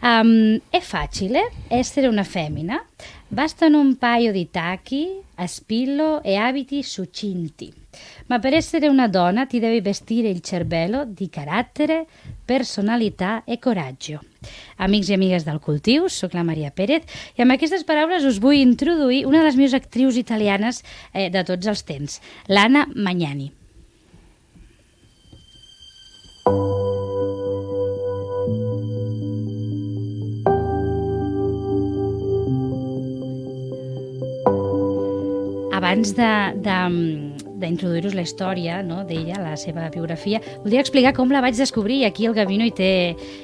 [0.00, 2.84] Um, è facile essere una femmina?
[3.28, 7.72] Bastano un paio di tacchi, a spillo e abiti succinti.
[8.26, 12.06] Ma per essere una donna ti devi vestire il cervello di carattere,
[12.44, 14.20] personalitat e coratge.
[14.76, 17.02] Amics i amigues del cultiu, sóc la Maria Pérez
[17.34, 21.42] i amb aquestes paraules us vull introduir una de les meves actrius italianes eh, de
[21.42, 23.50] tots els temps, l'Anna Magnani.
[35.86, 41.42] Abans de, de, d'introduir-vos la història no, d'ella, la seva biografia, voldria explicar com la
[41.44, 42.02] vaig descobrir.
[42.02, 42.90] I aquí el Gavino hi té,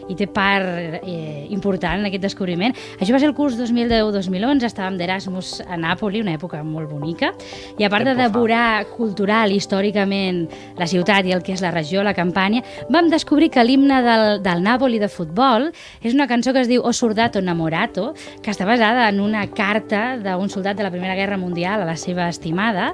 [0.08, 2.76] hi té part eh, important en aquest descobriment.
[2.98, 7.32] Això va ser el curs 2010-2011, estàvem d'Erasmus a Nàpoli, una època molt bonica,
[7.78, 10.44] i a part de devorar cultural, històricament,
[10.78, 14.26] la ciutat i el que és la regió, la Campània, vam descobrir que l'himne del,
[14.44, 15.70] del Nàpoli de futbol
[16.02, 20.16] és una cançó que es diu O Soldato Namorato, que està basada en una carta
[20.20, 22.92] d'un soldat de la Primera Guerra Mundial a la seva estimada,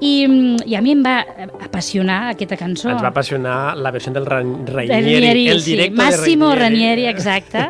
[0.00, 0.26] i,
[0.66, 1.18] i a mi em va
[1.64, 2.90] apassionar aquesta cançó.
[2.92, 7.04] Ens va apassionar la versió del Ranieri, Ranieri el directe sí, Massimo de Ranieri.
[7.04, 7.68] Ranieri, exacte.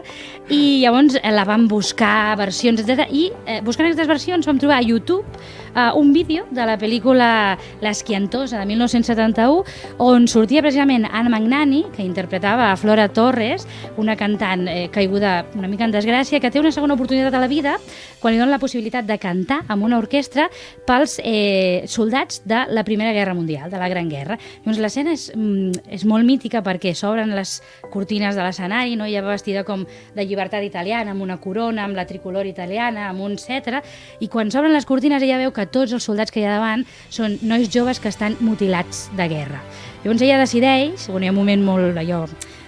[0.53, 3.09] I llavors eh, la vam buscar versions, etc.
[3.11, 5.25] I eh, buscant aquestes versions vam trobar a YouTube
[5.75, 9.65] uh, un vídeo de la pel·lícula L'esquiantosa de 1971
[9.99, 15.69] on sortia precisament Anna Magnani, que interpretava a Flora Torres, una cantant eh, caiguda una
[15.69, 17.77] mica en desgràcia, que té una segona oportunitat a la vida
[18.21, 20.47] quan li donen la possibilitat de cantar amb una orquestra
[20.87, 24.39] pels eh, soldats de la Primera Guerra Mundial, de la Gran Guerra.
[24.65, 27.59] Llavors l'escena és, mm, és molt mítica perquè s'obren les
[27.93, 29.05] cortines de l'escenari, no?
[29.05, 33.21] ella va vestida com de llibertat italiana, amb una corona, amb la tricolor italiana, amb
[33.21, 33.83] un cetre,
[34.21, 36.85] i quan s'obren les cortines ella veu que tots els soldats que hi ha davant
[37.11, 39.63] són nois joves que estan mutilats de guerra.
[40.05, 42.25] Llavors ella decideix, bueno, hi ha un moment molt allò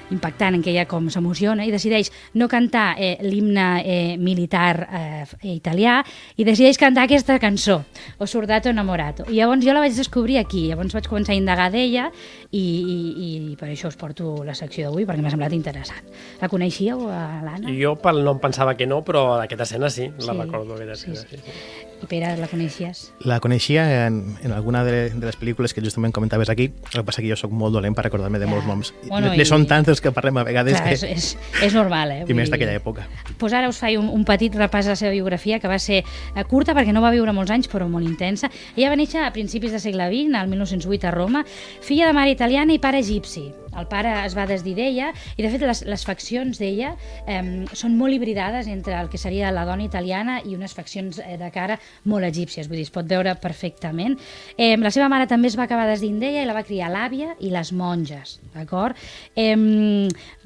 [0.06, 5.24] impactant en què ella com s'emociona i decideix no cantar eh, l'himne eh, militar eh,
[5.50, 5.96] italià
[6.38, 7.80] i decideix cantar aquesta cançó,
[8.22, 9.24] O Soldato Innamorato.
[9.26, 12.06] I llavors jo la vaig descobrir aquí, llavors vaig començar a indagar d'ella
[12.52, 13.18] i, i,
[13.50, 16.06] i per això us porto la secció d'avui perquè m'ha semblat interessant.
[16.40, 17.74] La coneixíeu, a l'Anna?
[17.74, 21.16] Jo pel nom pensava que no, però aquesta escena sí, la Sí, recordo aquesta escena.
[21.16, 21.36] sí.
[21.36, 21.85] Sí, sí.
[22.02, 23.12] I Pere, la coneixies?
[23.24, 27.04] La coneixia en, en alguna de, de les pel·lícules que justament comentaves aquí, el que
[27.08, 28.50] passa que jo sóc molt dolent per recordar-me de Ja.
[28.52, 28.92] molts noms.
[29.08, 30.94] Bueno, ne, i- són tants els que parlem a vegades Clar, que...
[30.94, 32.24] és, és, és normal, eh?
[32.30, 33.06] I més d'aquella època.
[33.40, 36.02] Pues ara us faig un, un petit repàs de la seva biografia, que va ser
[36.04, 38.50] eh, curta perquè no va viure molts anys, però molt intensa.
[38.76, 41.44] Ella va néixer a principis del segle XX, al 1908 a Roma,
[41.80, 43.48] filla de mare italiana i pare egipci.
[43.76, 46.94] El pare es va desdir d'ella i, de fet, les, les faccions d'ella
[47.26, 47.42] eh,
[47.76, 51.50] són molt hibridades entre el que seria la dona italiana i unes faccions eh, de
[51.52, 54.16] cara molt egípcies, vull dir, es pot veure perfectament.
[54.56, 57.34] Eh, la seva mare també es va acabar desdint d'ella i la va criar l'àvia
[57.44, 58.96] i les monges, d'acord?
[59.36, 59.54] Eh,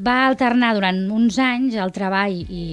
[0.02, 2.64] va alternar durant uns anys el treball i,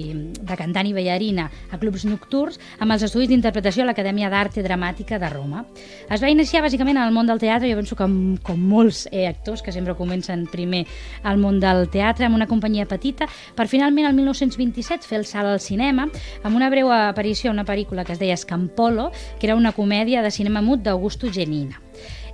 [0.42, 5.20] de cantant i ballarina a clubs nocturns amb els estudis d'interpretació a l'Acadèmia d'Arte Dramàtica
[5.22, 5.64] de Roma.
[6.10, 9.06] Es va iniciar bàsicament en el món del teatre, jo penso que com, com molts
[9.10, 10.84] eh, actors que sempre comencen primer
[11.22, 15.48] al món del teatre amb una companyia petita, per finalment el 1927 fer el salt
[15.48, 16.08] al cinema
[16.42, 20.22] amb una breu aparició a una pel·lícula que es deia Scampolo, que era una comèdia
[20.22, 21.87] de cinema mut d'Augusto Genina.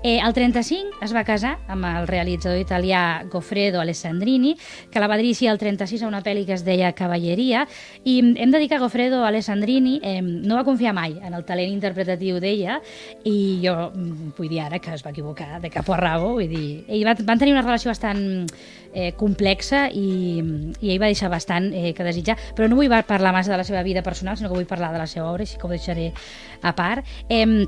[0.04, 4.50] Eh, el 35 es va casar amb el realitzador italià Goffredo Alessandrini,
[4.92, 7.62] que la va dirigir el 36 a una pel·li que es deia Cavalleria,
[8.04, 11.72] i hem de dir que Goffredo Alessandrini eh, no va confiar mai en el talent
[11.72, 12.82] interpretatiu d'ella,
[13.24, 16.52] i jo mm, vull dir ara que es va equivocar de cap a rabo, vull
[16.52, 18.44] dir, ell va, van tenir una relació bastant
[18.92, 20.04] eh, complexa i,
[20.82, 23.64] i ell va deixar bastant eh, que desitjar, però no vull parlar massa de la
[23.64, 26.10] seva vida personal, sinó que vull parlar de la seva obra, així que ho deixaré
[26.60, 27.08] a part.
[27.32, 27.64] Eh,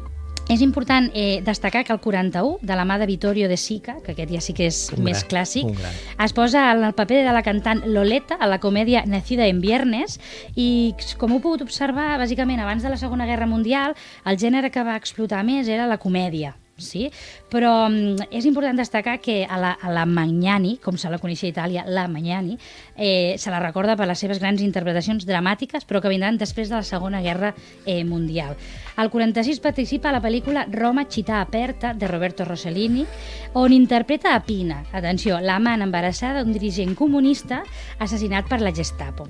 [0.48, 4.14] és important eh, destacar que el 41, de la mà de Vittorio De Sica, que
[4.14, 5.72] aquest ja sí que és Un més gran, clàssic,
[6.22, 10.20] es posa en el paper de la cantant Loleta a la comèdia Nacida en Viernes.
[10.54, 14.86] I, com heu pogut observar, bàsicament abans de la Segona Guerra Mundial, el gènere que
[14.86, 17.10] va explotar més era la comèdia sí?
[17.50, 21.48] però mm, és important destacar que a la, a la Magnani, com se la coneixia
[21.50, 22.56] a Itàlia, la Magnani,
[22.96, 26.76] eh, se la recorda per les seves grans interpretacions dramàtiques, però que vindran després de
[26.76, 28.56] la Segona Guerra eh, Mundial.
[28.96, 33.06] Al 46 participa a la pel·lícula Roma città aperta, de Roberto Rossellini,
[33.54, 37.62] on interpreta a Pina, atenció, l'amant embarassada d'un dirigent comunista
[37.98, 39.28] assassinat per la Gestapo.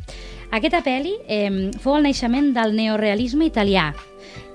[0.55, 3.91] Aquesta pel·li eh, fou el naixement del neorealisme italià,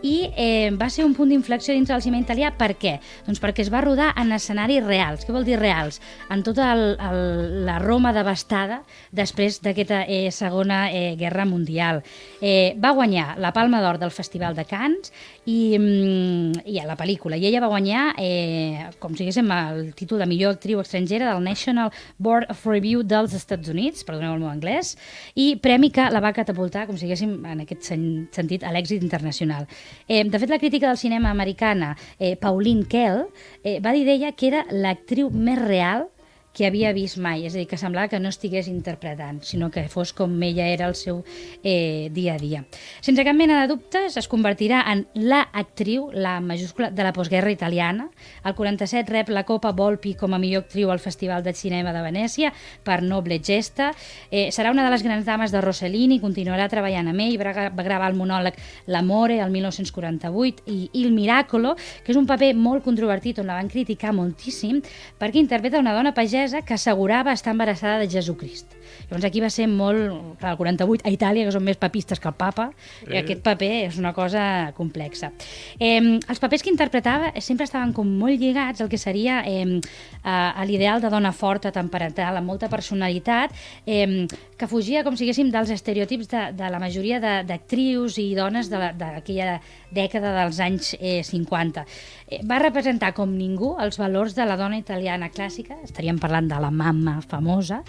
[0.02, 2.52] i eh, va ser un punt d'inflexió dintre del cinema italià.
[2.58, 2.96] Per què?
[3.28, 5.26] Doncs perquè es va rodar en escenaris reals.
[5.26, 6.02] Què vol dir reals?
[6.34, 7.22] En tota el, el,
[7.68, 8.82] la Roma devastada
[9.12, 12.02] després d'aquesta eh, Segona eh, Guerra Mundial.
[12.42, 15.12] Eh, va guanyar la Palma d'Or del Festival de Cannes
[15.46, 17.38] i, mm, i a la pel·lícula.
[17.38, 21.44] I ella va guanyar, eh, com si diguéssim, el títol de millor actriu estrangera del
[21.44, 24.96] National Board of Review dels Estats Units, perdoneu el meu anglès,
[25.36, 29.02] i premi que la va catapultar, com si diguéssim, en aquest sen sentit, a l'èxit
[29.02, 29.61] internacional.
[30.08, 33.26] Eh, de fet, la crítica del cinema americana, eh, Pauline Kell,
[33.64, 36.10] eh, va dir d'ella que era l'actriu més real
[36.54, 39.86] que havia vist mai, és a dir, que semblava que no estigués interpretant, sinó que
[39.88, 41.22] fos com ella era el seu
[41.64, 42.64] eh, dia a dia.
[43.00, 47.52] Sense cap mena de dubtes, es convertirà en la actriu, la majúscula, de la postguerra
[47.52, 48.10] italiana.
[48.44, 52.04] El 47 rep la Copa Volpi com a millor actriu al Festival de Cinema de
[52.04, 52.52] Venècia
[52.84, 53.94] per Noble Gesta.
[54.30, 57.88] Eh, serà una de les grans dames de Rossellini, continuarà treballant amb ell, va, va
[57.88, 58.60] gravar el monòleg
[58.92, 63.72] L'amore el 1948 i Il Miracolo, que és un paper molt controvertit on la van
[63.72, 64.82] criticar moltíssim
[65.20, 68.74] perquè interpreta una dona pagesa que assegurava estar embarassada de Jesucrist.
[69.10, 70.38] Llavors aquí va ser molt...
[70.42, 72.70] Clar, el 48 a Itàlia, que són més papistes que el papa,
[73.10, 74.44] i aquest paper és una cosa
[74.78, 75.32] complexa.
[75.80, 79.80] Eh, els papers que interpretava sempre estaven com molt lligats al que seria eh,
[80.24, 83.54] a, a l'ideal de dona forta, temperamental, amb molta personalitat,
[83.86, 84.26] eh,
[84.62, 88.70] que fugia, com si diguéssim, dels estereotips de, de la majoria de- d'actrius i dones
[88.70, 89.56] d'aquella
[89.92, 91.84] dècada dels anys eh, 50.
[92.30, 96.60] Eh, va representar com ningú els valors de la dona italiana clàssica, estaríem parlant de
[96.62, 97.82] la mama famosa,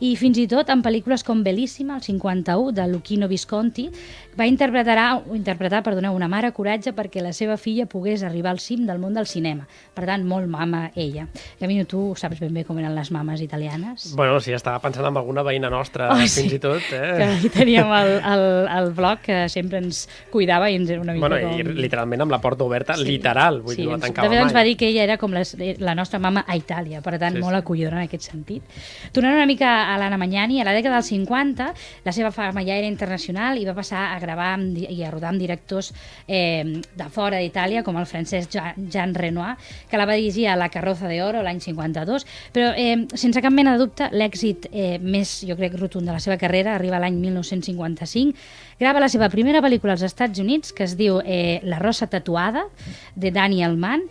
[0.00, 3.88] i fins i tot en pel·lícules com Bellissima, el 51, de Luchino Visconti,
[4.38, 8.86] va interpretar, interpretar perdoneu, una mare coratge perquè la seva filla pogués arribar al cim
[8.88, 9.66] del món del cinema.
[9.92, 11.26] Per tant, molt mama ella.
[11.60, 14.14] Gavino, tu saps ben bé com eren les mames italianes?
[14.16, 16.56] Bueno, sí, estava pensant en alguna veïna nostra, Oh, fins sí.
[16.56, 16.82] i tot.
[16.92, 17.10] Eh?
[17.20, 18.44] Que hi teníem el, el,
[18.78, 21.58] el blog que sempre ens cuidava i ens era una mica Bueno, com...
[21.60, 23.04] i literalment amb la porta oberta, Sí.
[23.08, 24.68] literal, vull sí, dir, no ens- tancava de fet ens va mai.
[24.70, 27.44] dir que ella era com les, la nostra mama a Itàlia, per tant, Sí, sí,
[27.44, 27.62] molt sí.
[27.62, 28.62] acollidora en aquest sentit.
[29.12, 31.70] Tornant una mica a l'Anna Magnani, a la dècada dels 50,
[32.04, 35.30] la seva fama ja era internacional i va passar a gravar amb i a rodar
[35.32, 35.92] amb directors
[36.26, 36.64] eh,
[36.96, 39.56] de fora d'Itàlia, com el francès Jean, Jean Renoir,
[39.90, 43.52] que la va dirigir a La Carroza de Oro l'any 52, però eh, sense cap
[43.54, 47.16] mena de dubte, l'èxit eh, més, jo crec, rotund de la seva carrera arriba l'any
[47.22, 48.36] 1955,
[48.82, 52.66] grava la seva primera pel·lícula als Estats Units, que es diu eh, La rosa tatuada,
[53.14, 54.04] de Daniel Mann,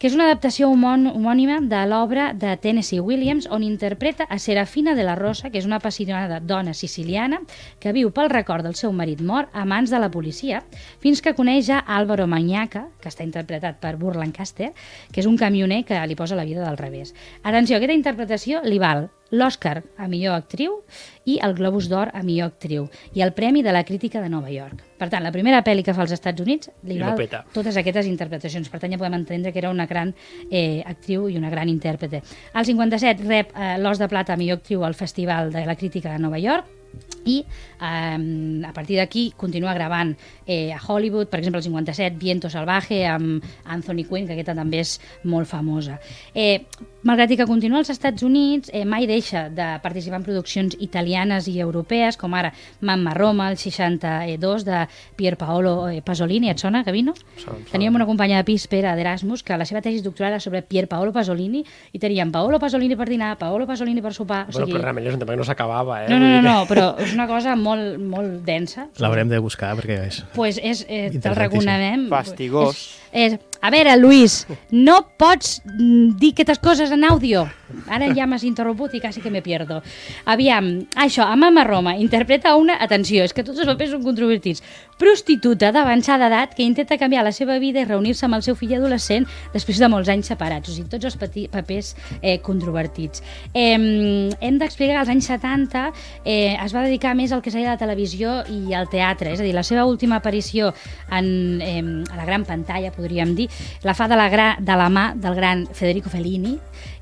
[0.00, 5.04] que és una adaptació homònima de l'obra de Tennessee Williams, on interpreta a Serafina de
[5.04, 7.42] la Rosa, que és una apassionada dona siciliana
[7.84, 10.62] que viu pel record del seu marit mort a mans de la policia,
[11.04, 14.72] fins que coneix a Álvaro Mañaca, que està interpretat per Burr Lancaster,
[15.12, 17.12] que és un camioner que li posa la vida del revés.
[17.44, 20.80] Atenció, aquesta interpretació li val l'Oscar a millor actriu
[21.28, 24.50] i el Globus d'Or a millor actriu i el Premi de la Crítica de Nova
[24.50, 24.82] York.
[24.98, 27.20] Per tant, la primera pel·li que fa als Estats Units li I val
[27.54, 28.68] totes aquestes interpretacions.
[28.68, 30.12] Per tant, ja podem entendre que era una gran
[30.50, 32.22] eh, actriu i una gran intèrprete.
[32.52, 36.12] Al 57 rep eh, l'Os de Plata a millor actriu al Festival de la Crítica
[36.12, 36.79] de Nova York
[37.24, 37.44] i
[37.80, 40.14] eh, a partir d'aquí continua gravant
[40.46, 44.80] eh, a Hollywood, per exemple el 57 Viento Salvaje amb Anthony Quinn que aquesta també
[44.80, 45.98] és molt famosa
[46.34, 46.64] eh,
[47.02, 51.58] malgrat que continua als Estats Units eh, mai deixa de participar en produccions italianes i
[51.60, 57.14] europees com ara Mamma Roma, el 62 de Pier Paolo eh, Pasolini, et sona, Gavino?
[57.40, 57.60] Sona.
[57.70, 60.86] Teníem una companya de pis, Pere d'Erasmus, que la seva tesi doctoral era sobre Pier
[60.88, 64.76] Paolo Pasolini i teníem Paolo Pasolini per dinar, Paolo Pasolini per sopar, o Bueno, sigui...
[64.76, 66.08] però realment és un tema que no s'acabava, eh?
[66.10, 68.88] No, no, no, no, però és una cosa molt, molt densa.
[69.02, 70.22] L'haurem de buscar perquè és...
[70.36, 72.08] Pues és, eh, te'l recomanem.
[72.12, 72.84] Fastigós.
[73.10, 77.44] És, és, a veure, Luis, no pots mm, dir aquestes coses en àudio.
[77.92, 79.80] Ara ja m'has interromput i quasi que me pierdo.
[80.24, 84.64] Aviam, això, a Mama Roma interpreta una, atenció, és que tots els papers són controvertits,
[85.00, 88.74] prostituta d'avançada edat que intenta canviar la seva vida i reunir-se amb el seu fill
[88.78, 90.72] adolescent després de molts anys separats.
[90.72, 91.18] O sigui, tots els
[91.52, 93.22] papers eh, controvertits.
[93.52, 95.84] Eh, hem d'explicar que als anys 70
[96.24, 99.46] eh, es va dedicar més al que seria la televisió i al teatre, és a
[99.46, 100.72] dir, la seva última aparició
[101.12, 103.49] en, eh, a la gran pantalla, podríem dir,
[103.86, 106.56] la fa de la, gra, de la mà del gran Federico Fellini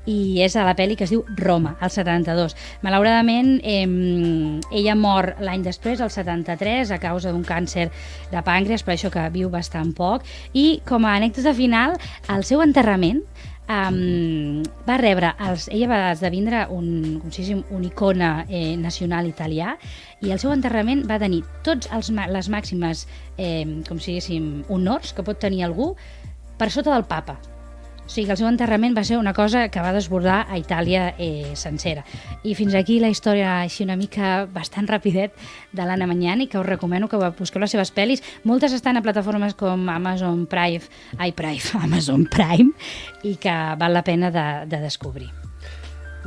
[0.09, 2.55] i és a la pel·li que es diu Roma, al 72.
[2.85, 3.85] Malauradament, eh,
[4.71, 7.89] ella mor l'any després, al 73, a causa d'un càncer
[8.31, 12.63] de pàncreas, per això que viu bastant poc, i com a anècdota final, al seu
[12.65, 13.21] enterrament,
[13.69, 19.29] um, va rebre, els, ella va esdevindre un, com si diguéssim, un icona eh, nacional
[19.29, 19.75] italià
[20.25, 23.05] i el seu enterrament va tenir tots els, les màximes
[23.37, 25.93] eh, com si diguéssim, honors que pot tenir algú
[26.59, 27.39] per sota del papa.
[28.09, 31.11] O sigui que el seu enterrament va ser una cosa que va desbordar a Itàlia
[31.21, 32.01] eh, sencera.
[32.41, 35.37] I fins aquí la història així una mica bastant rapidet
[35.71, 38.25] de l'Anna Magnani, que us recomano que busqueu les seves pel·lis.
[38.49, 40.81] Moltes estan a plataformes com Amazon Prime,
[41.19, 42.73] ai, Prime, Amazon Prime,
[43.21, 45.29] i que val la pena de, de descobrir.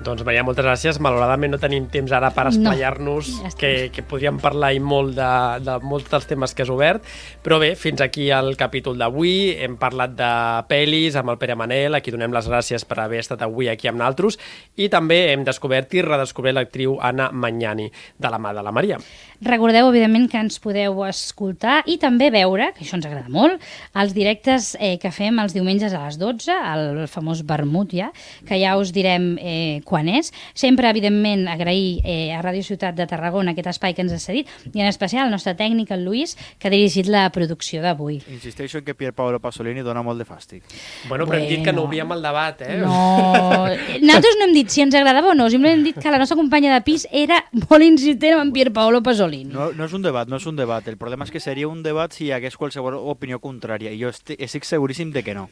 [0.00, 0.96] Doncs Maria, moltes gràcies.
[1.04, 3.58] Malauradament no tenim temps ara per esplayar-nos, Ja està.
[3.60, 7.04] que, que podríem parlar i molt de, de molts dels temes que has obert,
[7.44, 9.52] però bé, fins aquí el capítol d'avui.
[9.62, 10.30] Hem parlat de
[10.70, 13.90] pel·lis amb el Pere Manel, a qui donem les gràcies per haver estat avui aquí
[13.90, 14.40] amb naltros,
[14.80, 18.98] i també hem descobert i redescobert l'actriu Anna Magnani, de la mà de la Maria.
[19.44, 23.60] Recordeu, evidentment, que ens podeu escoltar i també veure, que això ens agrada molt,
[23.98, 28.08] els directes eh, que fem els diumenges a les 12, el famós vermut ja,
[28.48, 30.32] que ja us direm eh, quan és.
[30.54, 34.48] Sempre, evidentment, agrair eh, a Ràdio Ciutat de Tarragona aquest espai que ens ha cedit
[34.72, 38.20] i en especial al nostre tècnic, el Lluís, que ha dirigit la producció d'avui.
[38.32, 40.62] Insisteixo en que Pier Paolo Pasolini dona molt de fàstic.
[41.08, 41.88] Bueno, però hem dit que no Bueno.
[41.88, 42.76] obvíem el debat, eh?
[42.78, 43.66] No,
[44.00, 46.36] nosaltres no hem dit si ens agradava o no, simplement hem dit que la nostra
[46.36, 49.50] companya de pis era molt insistent amb en Pier Paolo Pasolini.
[49.52, 50.86] No, no és un debat, no és un debat.
[50.88, 53.92] El problema és que seria un debat si hi hagués qualsevol opinió contrària.
[53.92, 55.48] I jo esti- estic seguríssim de que no.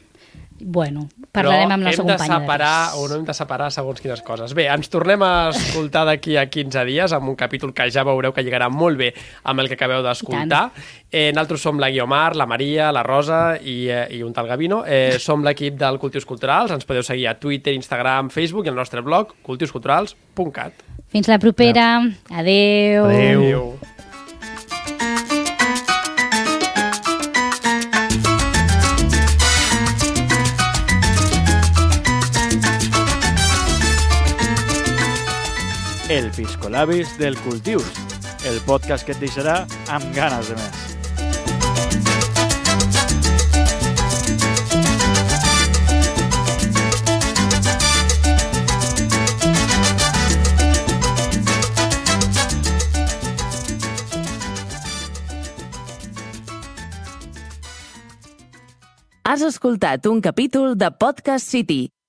[0.63, 4.21] Bueno, parlarem amb la nostra hem de separar, o no hem de separar segons quines
[4.25, 4.53] coses.
[4.57, 8.33] Bé, ens tornem a escoltar d'aquí a 15 dies amb un capítol que ja veureu
[8.35, 9.11] que lligarà molt bé
[9.43, 10.63] amb el que acabeu d'escoltar.
[11.11, 14.83] Eh, nosaltres som la Guiomar, la Maria, la Rosa i, eh, i un tal Gavino.
[14.85, 16.71] Eh, som l'equip del Cultius Culturals.
[16.71, 20.85] Ens podeu seguir a Twitter, Instagram, Facebook i el nostre blog cultiusculturals.cat.
[21.11, 21.97] Fins la propera.
[22.29, 23.05] Adeu.
[23.09, 23.41] Adeu.
[23.41, 24.10] Adéu.
[36.11, 37.85] El Piscolabis del Cultius,
[38.43, 39.61] el podcast que et deixarà
[39.95, 40.81] amb ganes de més.
[59.23, 61.85] Has escoltat un capítol de Podcast City,